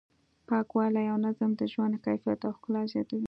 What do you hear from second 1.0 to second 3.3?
او نظم د ژوند کیفیت او ښکلا زیاتوي.